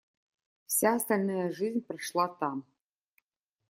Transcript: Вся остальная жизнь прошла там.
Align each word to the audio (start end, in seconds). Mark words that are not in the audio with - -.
Вся 0.65 0.95
остальная 0.95 1.51
жизнь 1.51 1.81
прошла 1.85 2.27
там. 2.27 2.65